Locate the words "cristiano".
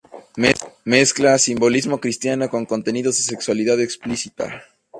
1.99-2.49